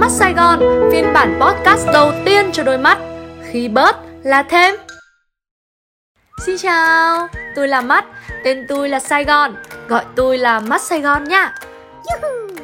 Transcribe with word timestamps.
Mắt 0.00 0.10
Sài 0.10 0.34
Gòn, 0.34 0.60
phiên 0.92 1.12
bản 1.12 1.40
podcast 1.40 1.88
đầu 1.92 2.12
tiên 2.24 2.52
cho 2.52 2.62
đôi 2.62 2.78
mắt. 2.78 2.98
Khi 3.50 3.68
bớt 3.68 3.96
là 4.22 4.42
thêm. 4.42 4.74
Xin 6.46 6.56
chào, 6.58 7.28
tôi 7.56 7.68
là 7.68 7.80
Mắt, 7.80 8.04
tên 8.44 8.66
tôi 8.68 8.88
là 8.88 9.00
Sài 9.00 9.24
Gòn 9.24 9.54
Gọi 9.88 10.04
tôi 10.16 10.38
là 10.38 10.60
Mắt 10.60 10.82
Sài 10.82 11.00
Gòn 11.00 11.24
nha. 11.24 11.54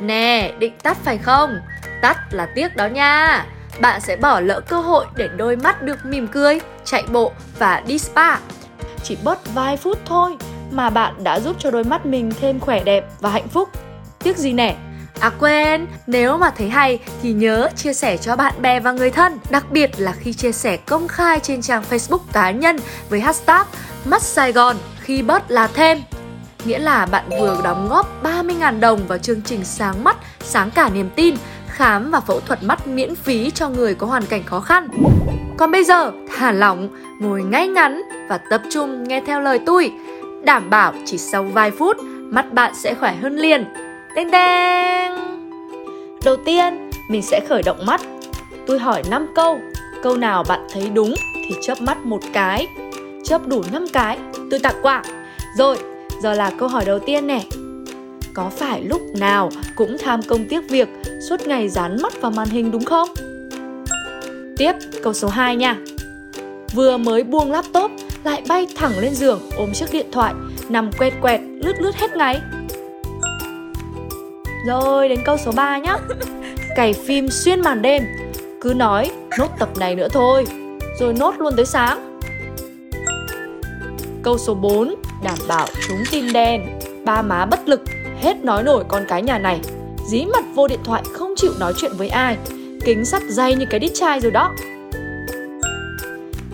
Nè, 0.00 0.52
định 0.58 0.72
tắt 0.82 0.96
phải 1.04 1.18
không? 1.18 1.56
Tắt 2.02 2.18
là 2.30 2.46
tiếc 2.54 2.76
đó 2.76 2.86
nha. 2.86 3.46
Bạn 3.80 4.00
sẽ 4.00 4.16
bỏ 4.16 4.40
lỡ 4.40 4.60
cơ 4.60 4.76
hội 4.80 5.06
để 5.16 5.28
đôi 5.36 5.56
mắt 5.56 5.82
được 5.82 5.98
mỉm 6.04 6.26
cười, 6.26 6.60
chạy 6.84 7.04
bộ 7.12 7.32
và 7.58 7.82
đi 7.86 7.98
spa. 7.98 8.36
Chỉ 9.02 9.16
bớt 9.24 9.54
vài 9.54 9.76
phút 9.76 9.98
thôi 10.04 10.36
mà 10.70 10.90
bạn 10.90 11.24
đã 11.24 11.40
giúp 11.40 11.56
cho 11.58 11.70
đôi 11.70 11.84
mắt 11.84 12.06
mình 12.06 12.32
thêm 12.40 12.60
khỏe 12.60 12.84
đẹp 12.84 13.04
và 13.20 13.30
hạnh 13.30 13.48
phúc. 13.48 13.68
Tiếc 14.18 14.36
gì 14.36 14.52
nè, 14.52 14.76
À 15.24 15.30
quên, 15.38 15.86
nếu 16.06 16.38
mà 16.38 16.50
thấy 16.50 16.68
hay 16.68 16.98
thì 17.22 17.32
nhớ 17.32 17.68
chia 17.76 17.92
sẻ 17.92 18.16
cho 18.16 18.36
bạn 18.36 18.54
bè 18.62 18.80
và 18.80 18.92
người 18.92 19.10
thân, 19.10 19.38
đặc 19.50 19.66
biệt 19.70 19.90
là 19.96 20.12
khi 20.12 20.32
chia 20.32 20.52
sẻ 20.52 20.76
công 20.76 21.08
khai 21.08 21.40
trên 21.40 21.62
trang 21.62 21.82
Facebook 21.90 22.18
cá 22.32 22.50
nhân 22.50 22.76
với 23.08 23.20
hashtag 23.20 23.66
Mắt 24.04 24.22
Sài 24.22 24.52
Gòn 24.52 24.76
khi 25.00 25.22
bớt 25.22 25.50
là 25.50 25.66
thêm. 25.66 26.02
Nghĩa 26.64 26.78
là 26.78 27.06
bạn 27.06 27.24
vừa 27.40 27.60
đóng 27.64 27.88
góp 27.88 28.24
30.000 28.24 28.80
đồng 28.80 29.06
vào 29.06 29.18
chương 29.18 29.42
trình 29.42 29.64
Sáng 29.64 30.04
Mắt, 30.04 30.16
Sáng 30.40 30.70
Cả 30.70 30.90
Niềm 30.94 31.10
Tin, 31.16 31.34
khám 31.68 32.10
và 32.10 32.20
phẫu 32.20 32.40
thuật 32.40 32.62
mắt 32.62 32.86
miễn 32.86 33.14
phí 33.14 33.50
cho 33.50 33.68
người 33.68 33.94
có 33.94 34.06
hoàn 34.06 34.26
cảnh 34.26 34.42
khó 34.46 34.60
khăn. 34.60 34.88
Còn 35.58 35.70
bây 35.70 35.84
giờ, 35.84 36.12
thả 36.36 36.52
lỏng, 36.52 36.88
ngồi 37.20 37.42
ngay 37.42 37.68
ngắn 37.68 38.02
và 38.28 38.38
tập 38.50 38.62
trung 38.70 39.08
nghe 39.08 39.22
theo 39.26 39.40
lời 39.40 39.60
tôi. 39.66 39.92
Đảm 40.44 40.70
bảo 40.70 40.94
chỉ 41.06 41.18
sau 41.18 41.44
vài 41.44 41.70
phút, 41.70 41.96
mắt 42.30 42.52
bạn 42.52 42.72
sẽ 42.74 42.94
khỏe 42.94 43.14
hơn 43.22 43.36
liền. 43.36 43.64
Teng 44.14 44.30
teng 44.30 45.13
Đầu 46.24 46.36
tiên, 46.36 46.90
mình 47.08 47.22
sẽ 47.22 47.40
khởi 47.48 47.62
động 47.62 47.86
mắt. 47.86 48.00
Tôi 48.66 48.78
hỏi 48.78 49.02
5 49.10 49.26
câu. 49.34 49.58
Câu 50.02 50.16
nào 50.16 50.44
bạn 50.48 50.66
thấy 50.72 50.90
đúng 50.94 51.14
thì 51.34 51.54
chớp 51.62 51.80
mắt 51.80 52.06
một 52.06 52.20
cái. 52.32 52.66
Chớp 53.24 53.46
đủ 53.46 53.62
5 53.72 53.86
cái, 53.92 54.18
tôi 54.50 54.60
tặng 54.60 54.76
quà. 54.82 55.02
Rồi, 55.58 55.76
giờ 56.22 56.34
là 56.34 56.50
câu 56.58 56.68
hỏi 56.68 56.84
đầu 56.84 56.98
tiên 56.98 57.26
nè. 57.26 57.40
Có 58.34 58.50
phải 58.56 58.82
lúc 58.82 59.00
nào 59.18 59.50
cũng 59.76 59.96
tham 59.98 60.22
công 60.22 60.44
tiếc 60.48 60.70
việc 60.70 60.88
Suốt 61.28 61.46
ngày 61.46 61.68
dán 61.68 62.02
mắt 62.02 62.20
vào 62.20 62.30
màn 62.30 62.48
hình 62.48 62.70
đúng 62.70 62.84
không? 62.84 63.08
Tiếp, 64.56 64.72
câu 65.02 65.12
số 65.12 65.28
2 65.28 65.56
nha. 65.56 65.76
Vừa 66.74 66.96
mới 66.96 67.24
buông 67.24 67.52
laptop 67.52 67.90
lại 68.24 68.42
bay 68.48 68.66
thẳng 68.76 68.98
lên 68.98 69.14
giường 69.14 69.40
ôm 69.56 69.72
chiếc 69.72 69.92
điện 69.92 70.06
thoại 70.12 70.34
nằm 70.68 70.92
quẹt 70.92 71.12
quẹt 71.20 71.40
lướt 71.40 71.80
lướt 71.80 71.94
hết 71.96 72.16
ngày 72.16 72.40
rồi, 74.66 75.08
đến 75.08 75.20
câu 75.24 75.36
số 75.36 75.52
3 75.52 75.78
nhá. 75.78 75.96
Cày 76.76 76.92
phim 76.92 77.28
xuyên 77.30 77.60
màn 77.60 77.82
đêm. 77.82 78.02
Cứ 78.60 78.74
nói, 78.76 79.10
nốt 79.38 79.48
tập 79.58 79.68
này 79.78 79.94
nữa 79.94 80.08
thôi, 80.12 80.46
Rồi 81.00 81.14
nốt 81.14 81.34
luôn 81.38 81.52
tới 81.56 81.66
sáng. 81.66 82.18
Câu 84.22 84.38
số 84.38 84.54
4 84.54 84.94
Đảm 85.22 85.38
bảo 85.48 85.66
chúng 85.88 86.02
tin 86.10 86.32
đen. 86.32 86.78
Ba 87.04 87.22
má 87.22 87.46
bất 87.46 87.68
lực, 87.68 87.80
Hết 88.20 88.44
nói 88.44 88.62
nổi 88.62 88.84
con 88.88 89.04
cái 89.08 89.22
nhà 89.22 89.38
này. 89.38 89.60
Dí 90.08 90.24
mặt 90.24 90.44
vô 90.54 90.68
điện 90.68 90.80
thoại, 90.84 91.02
không 91.12 91.34
chịu 91.36 91.52
nói 91.60 91.72
chuyện 91.76 91.92
với 91.96 92.08
ai. 92.08 92.36
Kính 92.84 93.04
sắt 93.04 93.22
dày 93.28 93.54
như 93.54 93.66
cái 93.70 93.80
đít 93.80 93.90
chai 93.94 94.20
rồi 94.20 94.32
đó. 94.32 94.52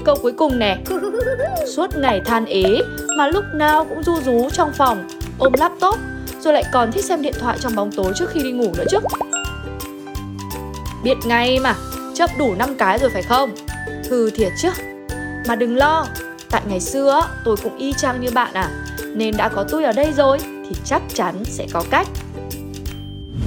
Câu 0.04 0.16
cuối 0.22 0.32
cùng 0.32 0.58
nè. 0.58 0.78
Suốt 1.76 1.96
ngày 1.96 2.20
than 2.24 2.46
ế 2.46 2.80
Mà 3.18 3.28
lúc 3.28 3.44
nào 3.54 3.84
cũng 3.84 4.02
du 4.02 4.16
rú 4.24 4.50
trong 4.50 4.72
phòng 4.72 5.08
Ôm 5.38 5.52
laptop 5.58 5.98
rồi 6.40 6.54
lại 6.54 6.64
còn 6.72 6.92
thích 6.92 7.04
xem 7.04 7.22
điện 7.22 7.34
thoại 7.40 7.58
trong 7.60 7.74
bóng 7.74 7.92
tối 7.92 8.12
trước 8.14 8.30
khi 8.30 8.42
đi 8.42 8.52
ngủ 8.52 8.72
nữa 8.78 8.84
chứ. 8.90 8.98
Biết 11.04 11.16
ngay 11.24 11.58
mà, 11.60 11.74
chấp 12.14 12.30
đủ 12.38 12.54
5 12.54 12.74
cái 12.78 12.98
rồi 12.98 13.10
phải 13.10 13.22
không? 13.22 13.50
Hừ 14.10 14.30
thiệt 14.30 14.52
chứ. 14.58 14.68
Mà 15.48 15.56
đừng 15.56 15.76
lo, 15.76 16.06
tại 16.50 16.62
ngày 16.68 16.80
xưa 16.80 17.20
tôi 17.44 17.56
cũng 17.62 17.78
y 17.78 17.92
chang 17.92 18.20
như 18.20 18.30
bạn 18.34 18.54
à. 18.54 18.70
Nên 19.14 19.36
đã 19.36 19.48
có 19.48 19.64
tôi 19.68 19.84
ở 19.84 19.92
đây 19.92 20.12
rồi 20.12 20.38
thì 20.40 20.76
chắc 20.84 21.02
chắn 21.14 21.44
sẽ 21.44 21.66
có 21.72 21.84
cách. 21.90 22.08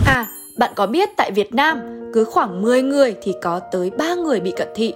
À, 0.05 0.27
bạn 0.57 0.71
có 0.75 0.87
biết 0.87 1.09
tại 1.17 1.31
Việt 1.31 1.53
Nam 1.53 1.81
cứ 2.13 2.23
khoảng 2.23 2.61
10 2.61 2.81
người 2.81 3.15
thì 3.21 3.33
có 3.41 3.59
tới 3.59 3.89
3 3.89 4.15
người 4.15 4.39
bị 4.39 4.53
cận 4.57 4.67
thị. 4.75 4.93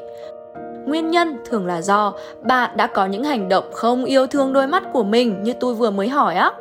Nguyên 0.87 1.11
nhân 1.11 1.37
thường 1.45 1.65
là 1.65 1.81
do 1.81 2.13
bạn 2.41 2.77
đã 2.77 2.87
có 2.87 3.05
những 3.05 3.23
hành 3.23 3.49
động 3.49 3.65
không 3.73 4.05
yêu 4.05 4.27
thương 4.27 4.53
đôi 4.53 4.67
mắt 4.67 4.83
của 4.93 5.03
mình 5.03 5.43
như 5.43 5.53
tôi 5.53 5.73
vừa 5.73 5.89
mới 5.89 6.09
hỏi 6.09 6.35
á 6.35 6.51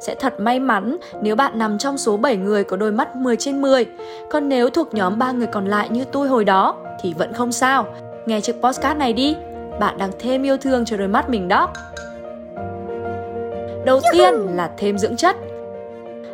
sẽ 0.00 0.14
thật 0.14 0.40
may 0.40 0.60
mắn 0.60 0.96
nếu 1.22 1.36
bạn 1.36 1.58
nằm 1.58 1.78
trong 1.78 1.98
số 1.98 2.16
7 2.16 2.36
người 2.36 2.64
có 2.64 2.76
đôi 2.76 2.92
mắt 2.92 3.16
10 3.16 3.36
trên 3.36 3.62
10. 3.62 3.86
Còn 4.30 4.48
nếu 4.48 4.70
thuộc 4.70 4.94
nhóm 4.94 5.18
3 5.18 5.32
người 5.32 5.46
còn 5.46 5.66
lại 5.66 5.88
như 5.90 6.04
tôi 6.04 6.28
hồi 6.28 6.44
đó 6.44 6.76
thì 7.00 7.14
vẫn 7.18 7.32
không 7.32 7.52
sao. 7.52 7.86
Nghe 8.26 8.40
chiếc 8.40 8.62
postcard 8.62 8.98
này 8.98 9.12
đi, 9.12 9.36
bạn 9.80 9.98
đang 9.98 10.10
thêm 10.18 10.42
yêu 10.42 10.56
thương 10.56 10.84
cho 10.84 10.96
đôi 10.96 11.08
mắt 11.08 11.30
mình 11.30 11.48
đó. 11.48 11.68
Đầu 13.84 14.00
tiên 14.12 14.34
là 14.34 14.70
thêm 14.78 14.98
dưỡng 14.98 15.16
chất. 15.16 15.36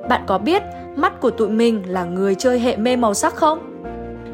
Bạn 0.09 0.22
có 0.27 0.38
biết 0.38 0.62
mắt 0.97 1.21
của 1.21 1.31
tụi 1.31 1.49
mình 1.49 1.82
là 1.87 2.05
người 2.05 2.34
chơi 2.34 2.61
hệ 2.61 2.77
mê 2.77 2.97
màu 2.97 3.15
sắc 3.15 3.34
không? 3.34 3.59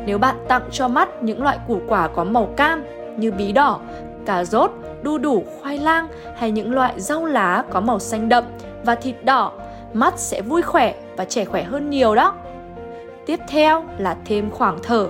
Nếu 0.06 0.18
bạn 0.18 0.36
tặng 0.48 0.62
cho 0.70 0.88
mắt 0.88 1.22
những 1.22 1.42
loại 1.42 1.58
củ 1.68 1.80
quả 1.88 2.08
có 2.08 2.24
màu 2.24 2.48
cam 2.56 2.84
như 3.18 3.32
bí 3.32 3.52
đỏ, 3.52 3.80
cà 4.26 4.44
rốt, 4.44 4.70
đu 5.02 5.18
đủ, 5.18 5.44
khoai 5.62 5.78
lang 5.78 6.08
hay 6.36 6.50
những 6.50 6.74
loại 6.74 7.00
rau 7.00 7.24
lá 7.24 7.64
có 7.70 7.80
màu 7.80 7.98
xanh 7.98 8.28
đậm 8.28 8.44
và 8.84 8.94
thịt 8.94 9.24
đỏ, 9.24 9.52
mắt 9.92 10.14
sẽ 10.16 10.42
vui 10.42 10.62
khỏe 10.62 10.94
và 11.16 11.24
trẻ 11.24 11.44
khỏe 11.44 11.62
hơn 11.62 11.90
nhiều 11.90 12.14
đó. 12.14 12.34
Tiếp 13.26 13.40
theo 13.48 13.84
là 13.98 14.16
thêm 14.24 14.50
khoảng 14.50 14.78
thở. 14.82 15.06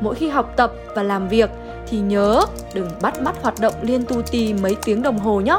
Mỗi 0.00 0.14
khi 0.14 0.28
học 0.28 0.52
tập 0.56 0.72
và 0.94 1.02
làm 1.02 1.28
việc 1.28 1.50
thì 1.86 1.98
nhớ 1.98 2.40
đừng 2.74 2.90
bắt 3.02 3.22
mắt 3.22 3.42
hoạt 3.42 3.54
động 3.60 3.74
liên 3.82 4.04
tu 4.04 4.22
tì 4.22 4.54
mấy 4.54 4.76
tiếng 4.84 5.02
đồng 5.02 5.18
hồ 5.18 5.40
nhé. 5.40 5.58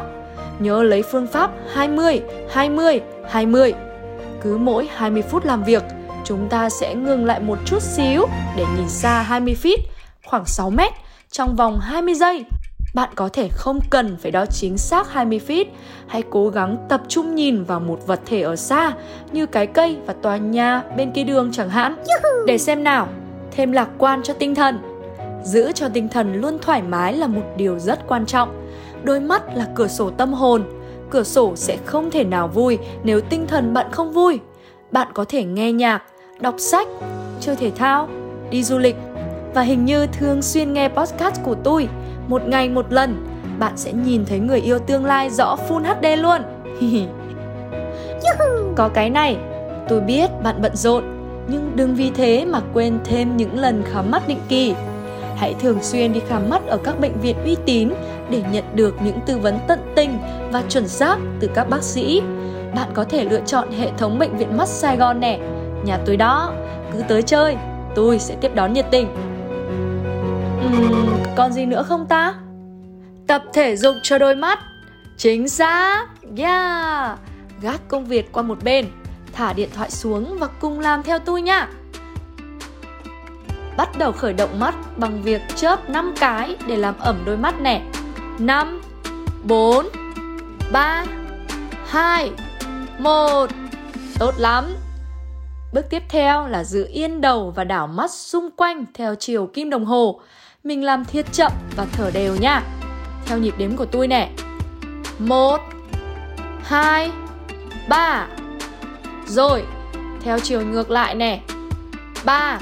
Nhớ 0.59 0.83
lấy 0.83 1.03
phương 1.03 1.27
pháp 1.27 1.51
20, 1.73 2.21
20, 2.49 3.01
20. 3.29 3.73
Cứ 4.41 4.57
mỗi 4.57 4.89
20 4.95 5.21
phút 5.21 5.45
làm 5.45 5.63
việc, 5.63 5.83
chúng 6.23 6.49
ta 6.49 6.69
sẽ 6.69 6.95
ngừng 6.95 7.25
lại 7.25 7.39
một 7.39 7.57
chút 7.65 7.81
xíu 7.81 8.25
để 8.57 8.65
nhìn 8.77 8.89
xa 8.89 9.21
20 9.21 9.57
feet, 9.63 9.77
khoảng 10.25 10.45
6 10.45 10.69
mét 10.69 10.93
trong 11.31 11.55
vòng 11.55 11.79
20 11.79 12.13
giây 12.13 12.45
bạn 12.97 13.09
có 13.15 13.29
thể 13.33 13.49
không 13.51 13.79
cần 13.89 14.17
phải 14.17 14.31
đo 14.31 14.45
chính 14.45 14.77
xác 14.77 15.13
20 15.13 15.41
feet, 15.47 15.65
hãy 16.07 16.23
cố 16.29 16.49
gắng 16.49 16.77
tập 16.89 17.01
trung 17.07 17.35
nhìn 17.35 17.63
vào 17.63 17.79
một 17.79 18.07
vật 18.07 18.19
thể 18.25 18.41
ở 18.41 18.55
xa 18.55 18.93
như 19.31 19.45
cái 19.45 19.67
cây 19.67 19.97
và 20.05 20.13
tòa 20.13 20.37
nhà 20.37 20.83
bên 20.97 21.11
kia 21.11 21.23
đường 21.23 21.51
chẳng 21.51 21.69
hạn. 21.69 21.95
Để 22.47 22.57
xem 22.57 22.83
nào, 22.83 23.07
thêm 23.51 23.71
lạc 23.71 23.89
quan 23.97 24.23
cho 24.23 24.33
tinh 24.33 24.55
thần. 24.55 24.79
Giữ 25.43 25.71
cho 25.71 25.89
tinh 25.89 26.09
thần 26.09 26.41
luôn 26.41 26.57
thoải 26.61 26.81
mái 26.81 27.13
là 27.13 27.27
một 27.27 27.43
điều 27.57 27.79
rất 27.79 28.07
quan 28.07 28.25
trọng. 28.25 28.69
Đôi 29.03 29.19
mắt 29.19 29.43
là 29.55 29.67
cửa 29.75 29.87
sổ 29.87 30.09
tâm 30.09 30.33
hồn. 30.33 30.63
Cửa 31.09 31.23
sổ 31.23 31.55
sẽ 31.55 31.77
không 31.85 32.11
thể 32.11 32.23
nào 32.23 32.47
vui 32.47 32.77
nếu 33.03 33.21
tinh 33.21 33.47
thần 33.47 33.73
bạn 33.73 33.91
không 33.91 34.11
vui. 34.11 34.39
Bạn 34.91 35.07
có 35.13 35.25
thể 35.29 35.43
nghe 35.43 35.71
nhạc, 35.71 36.03
đọc 36.39 36.55
sách, 36.57 36.87
chơi 37.39 37.55
thể 37.55 37.71
thao, 37.71 38.09
đi 38.49 38.63
du 38.63 38.77
lịch 38.77 38.95
và 39.57 39.63
hình 39.63 39.85
như 39.85 40.07
thường 40.07 40.41
xuyên 40.41 40.73
nghe 40.73 40.87
podcast 40.87 41.43
của 41.43 41.55
tôi 41.63 41.89
một 42.27 42.41
ngày 42.47 42.69
một 42.69 42.93
lần, 42.93 43.27
bạn 43.59 43.73
sẽ 43.75 43.93
nhìn 43.93 44.25
thấy 44.25 44.39
người 44.39 44.59
yêu 44.59 44.79
tương 44.79 45.05
lai 45.05 45.29
rõ 45.29 45.57
Full 45.69 45.83
HD 45.83 46.21
luôn. 46.21 46.41
Có 48.75 48.89
cái 48.89 49.09
này, 49.09 49.37
tôi 49.89 50.01
biết 50.01 50.29
bạn 50.43 50.61
bận 50.61 50.75
rộn, 50.75 51.03
nhưng 51.47 51.71
đừng 51.75 51.95
vì 51.95 52.11
thế 52.15 52.45
mà 52.45 52.61
quên 52.73 52.99
thêm 53.05 53.37
những 53.37 53.59
lần 53.59 53.83
khám 53.91 54.11
mắt 54.11 54.27
định 54.27 54.39
kỳ. 54.49 54.73
Hãy 55.35 55.55
thường 55.59 55.77
xuyên 55.81 56.13
đi 56.13 56.19
khám 56.27 56.49
mắt 56.49 56.67
ở 56.67 56.77
các 56.77 56.99
bệnh 56.99 57.19
viện 57.21 57.35
uy 57.43 57.55
tín 57.65 57.89
để 58.29 58.43
nhận 58.51 58.63
được 58.73 58.95
những 59.03 59.19
tư 59.25 59.37
vấn 59.37 59.59
tận 59.67 59.79
tình 59.95 60.19
và 60.51 60.63
chuẩn 60.69 60.87
xác 60.87 61.17
từ 61.39 61.49
các 61.53 61.69
bác 61.69 61.83
sĩ. 61.83 62.21
Bạn 62.75 62.89
có 62.93 63.03
thể 63.03 63.23
lựa 63.23 63.41
chọn 63.45 63.71
hệ 63.71 63.91
thống 63.97 64.19
bệnh 64.19 64.37
viện 64.37 64.57
mắt 64.57 64.67
Sài 64.67 64.97
Gòn 64.97 65.19
nè. 65.19 65.39
Nhà 65.83 65.99
tôi 66.05 66.17
đó, 66.17 66.53
cứ 66.93 67.03
tới 67.07 67.21
chơi, 67.21 67.57
tôi 67.95 68.19
sẽ 68.19 68.35
tiếp 68.41 68.55
đón 68.55 68.73
nhiệt 68.73 68.85
tình. 68.91 69.26
Uhm, 70.65 71.23
còn 71.35 71.53
gì 71.53 71.65
nữa 71.65 71.83
không 71.83 72.07
ta? 72.07 72.35
Tập 73.27 73.43
thể 73.53 73.77
dục 73.77 73.95
cho 74.03 74.17
đôi 74.17 74.35
mắt. 74.35 74.59
Chính 75.17 75.49
xác. 75.49 76.05
Yeah. 76.37 77.19
Gác 77.61 77.87
công 77.87 78.05
việc 78.05 78.31
qua 78.31 78.43
một 78.43 78.57
bên 78.63 78.85
Thả 79.33 79.53
điện 79.53 79.69
thoại 79.75 79.91
xuống 79.91 80.37
và 80.39 80.47
cùng 80.59 80.79
làm 80.79 81.03
theo 81.03 81.19
tôi 81.19 81.41
nha. 81.41 81.67
Bắt 83.77 83.89
đầu 83.97 84.11
khởi 84.11 84.33
động 84.33 84.59
mắt 84.59 84.75
bằng 84.97 85.21
việc 85.21 85.41
chớp 85.55 85.89
5 85.89 86.13
cái 86.19 86.55
để 86.67 86.77
làm 86.77 86.99
ẩm 86.99 87.23
đôi 87.25 87.37
mắt 87.37 87.61
nè. 87.61 87.81
5 88.39 88.81
4 89.43 89.85
3 90.71 91.05
2 91.85 92.31
1 92.99 93.47
Tốt 94.19 94.33
lắm. 94.37 94.75
Bước 95.73 95.85
tiếp 95.89 96.03
theo 96.09 96.47
là 96.47 96.63
giữ 96.63 96.87
yên 96.91 97.21
đầu 97.21 97.53
và 97.55 97.63
đảo 97.63 97.87
mắt 97.87 98.11
xung 98.11 98.49
quanh 98.55 98.85
theo 98.93 99.15
chiều 99.15 99.47
kim 99.53 99.69
đồng 99.69 99.85
hồ 99.85 100.21
mình 100.63 100.83
làm 100.83 101.05
thiệt 101.05 101.25
chậm 101.31 101.51
và 101.75 101.85
thở 101.91 102.11
đều 102.13 102.35
nha. 102.35 102.63
Theo 103.25 103.37
nhịp 103.37 103.53
đếm 103.57 103.75
của 103.75 103.85
tôi 103.85 104.07
nè. 104.07 104.29
một 105.19 105.59
hai 106.63 107.11
ba 107.89 108.27
Rồi, 109.27 109.63
theo 110.21 110.39
chiều 110.39 110.61
ngược 110.61 110.89
lại 110.89 111.15
nè. 111.15 111.41
3 112.25 112.59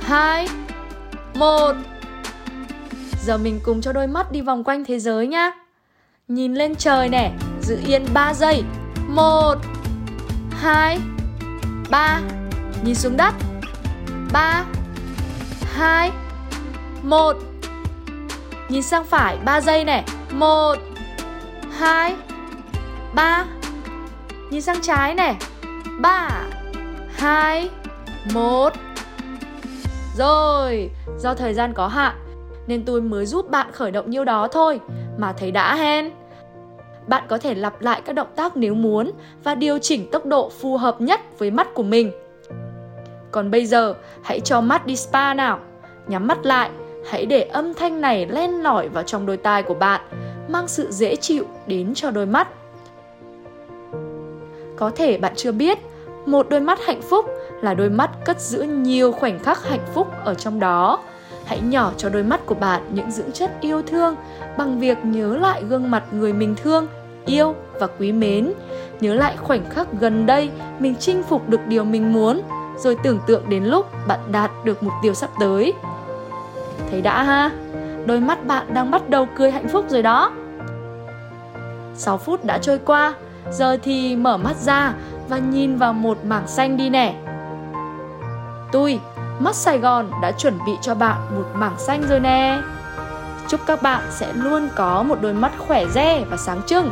2 0.00 0.48
1 1.34 1.72
Giờ 3.24 3.38
mình 3.38 3.60
cùng 3.62 3.80
cho 3.80 3.92
đôi 3.92 4.06
mắt 4.06 4.32
đi 4.32 4.40
vòng 4.40 4.64
quanh 4.64 4.84
thế 4.84 4.98
giới 4.98 5.26
nhá. 5.26 5.50
Nhìn 6.28 6.54
lên 6.54 6.74
trời 6.74 7.08
nè, 7.08 7.32
giữ 7.62 7.78
yên 7.86 8.06
3 8.14 8.34
giây. 8.34 8.62
1 9.08 9.54
2 10.50 10.98
3 11.90 12.20
Nhìn 12.84 12.94
xuống 12.94 13.16
đất. 13.16 13.34
3 14.32 14.64
2 15.74 16.10
1 17.02 17.36
Nhìn 18.68 18.82
sang 18.82 19.04
phải 19.04 19.36
3 19.44 19.60
giây 19.60 19.84
này 19.84 20.04
1 20.32 20.74
2 21.72 22.16
3 23.14 23.44
Nhìn 24.50 24.62
sang 24.62 24.80
trái 24.82 25.14
này 25.14 25.36
3 26.00 26.30
2 27.12 27.70
1 28.34 28.72
Rồi, 30.16 30.90
do 31.18 31.34
thời 31.34 31.54
gian 31.54 31.72
có 31.74 31.86
hạn 31.88 32.14
nên 32.70 32.84
tôi 32.84 33.00
mới 33.00 33.26
giúp 33.26 33.50
bạn 33.50 33.72
khởi 33.72 33.90
động 33.90 34.10
nhiêu 34.10 34.24
đó 34.24 34.48
thôi 34.52 34.80
mà 35.18 35.32
thấy 35.32 35.50
đã 35.50 35.74
hen. 35.74 36.10
Bạn 37.06 37.24
có 37.28 37.38
thể 37.38 37.54
lặp 37.54 37.82
lại 37.82 38.02
các 38.04 38.12
động 38.12 38.28
tác 38.36 38.56
nếu 38.56 38.74
muốn 38.74 39.10
và 39.44 39.54
điều 39.54 39.78
chỉnh 39.78 40.10
tốc 40.12 40.26
độ 40.26 40.50
phù 40.60 40.76
hợp 40.76 41.00
nhất 41.00 41.20
với 41.38 41.50
mắt 41.50 41.74
của 41.74 41.82
mình. 41.82 42.12
Còn 43.30 43.50
bây 43.50 43.66
giờ, 43.66 43.94
hãy 44.22 44.40
cho 44.40 44.60
mắt 44.60 44.86
đi 44.86 44.96
spa 44.96 45.34
nào. 45.34 45.58
Nhắm 46.06 46.26
mắt 46.26 46.46
lại, 46.46 46.70
hãy 47.10 47.26
để 47.26 47.42
âm 47.42 47.74
thanh 47.74 48.00
này 48.00 48.26
len 48.26 48.62
lỏi 48.62 48.88
vào 48.88 49.02
trong 49.02 49.26
đôi 49.26 49.36
tai 49.36 49.62
của 49.62 49.74
bạn, 49.74 50.00
mang 50.48 50.68
sự 50.68 50.90
dễ 50.90 51.16
chịu 51.16 51.44
đến 51.66 51.94
cho 51.94 52.10
đôi 52.10 52.26
mắt. 52.26 52.48
Có 54.76 54.90
thể 54.90 55.18
bạn 55.18 55.32
chưa 55.36 55.52
biết, 55.52 55.78
một 56.26 56.46
đôi 56.50 56.60
mắt 56.60 56.78
hạnh 56.86 57.02
phúc 57.02 57.26
là 57.62 57.74
đôi 57.74 57.90
mắt 57.90 58.10
cất 58.24 58.40
giữ 58.40 58.62
nhiều 58.62 59.12
khoảnh 59.12 59.38
khắc 59.38 59.64
hạnh 59.64 59.86
phúc 59.94 60.08
ở 60.24 60.34
trong 60.34 60.60
đó. 60.60 60.98
Hãy 61.44 61.60
nhỏ 61.60 61.92
cho 61.96 62.08
đôi 62.08 62.22
mắt 62.22 62.46
của 62.46 62.54
bạn 62.54 62.82
những 62.94 63.10
dưỡng 63.10 63.32
chất 63.32 63.50
yêu 63.60 63.82
thương 63.82 64.16
bằng 64.58 64.80
việc 64.80 64.98
nhớ 65.04 65.36
lại 65.36 65.62
gương 65.68 65.90
mặt 65.90 66.04
người 66.12 66.32
mình 66.32 66.54
thương 66.62 66.86
yêu 67.26 67.54
và 67.80 67.86
quý 67.86 68.12
mến. 68.12 68.52
Nhớ 69.00 69.14
lại 69.14 69.36
khoảnh 69.36 69.70
khắc 69.70 69.88
gần 70.00 70.26
đây 70.26 70.50
mình 70.78 70.94
chinh 71.00 71.22
phục 71.22 71.48
được 71.48 71.60
điều 71.66 71.84
mình 71.84 72.12
muốn 72.12 72.40
rồi 72.78 72.96
tưởng 73.02 73.18
tượng 73.26 73.48
đến 73.48 73.64
lúc 73.64 73.86
bạn 74.06 74.20
đạt 74.32 74.50
được 74.64 74.82
mục 74.82 74.92
tiêu 75.02 75.14
sắp 75.14 75.30
tới 75.40 75.72
thấy 76.90 77.02
đã 77.02 77.22
ha 77.22 77.50
đôi 78.06 78.20
mắt 78.20 78.46
bạn 78.46 78.74
đang 78.74 78.90
bắt 78.90 79.08
đầu 79.08 79.28
cười 79.36 79.50
hạnh 79.50 79.68
phúc 79.68 79.84
rồi 79.88 80.02
đó 80.02 80.32
6 81.94 82.18
phút 82.18 82.44
đã 82.44 82.58
trôi 82.58 82.78
qua 82.78 83.14
giờ 83.50 83.76
thì 83.82 84.16
mở 84.16 84.36
mắt 84.36 84.56
ra 84.56 84.92
và 85.28 85.38
nhìn 85.38 85.76
vào 85.76 85.92
một 85.92 86.24
mảng 86.24 86.46
xanh 86.46 86.76
đi 86.76 86.90
nè 86.90 87.14
tôi 88.72 89.00
Mắt 89.40 89.54
Sài 89.54 89.78
Gòn 89.78 90.10
đã 90.22 90.32
chuẩn 90.32 90.58
bị 90.66 90.72
cho 90.82 90.94
bạn 90.94 91.16
một 91.34 91.46
mảng 91.54 91.78
xanh 91.78 92.02
rồi 92.08 92.20
nè. 92.20 92.60
Chúc 93.48 93.60
các 93.66 93.82
bạn 93.82 94.02
sẽ 94.10 94.32
luôn 94.34 94.68
có 94.76 95.02
một 95.02 95.18
đôi 95.20 95.32
mắt 95.32 95.52
khỏe 95.58 95.86
re 95.86 96.24
và 96.30 96.36
sáng 96.36 96.62
trưng. 96.66 96.90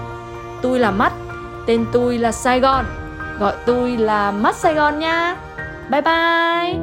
Tôi 0.63 0.79
là 0.79 0.91
Mắt, 0.91 1.13
tên 1.67 1.87
tôi 1.93 2.19
là 2.19 2.33
Sài 2.33 2.61
Gòn. 2.61 2.85
Gọi 3.39 3.55
tôi 3.67 3.97
là 3.97 4.31
Mắt 4.31 4.57
Sài 4.57 4.75
Gòn 4.75 4.99
nha. 4.99 5.37
Bye 5.91 6.01
bye. 6.01 6.79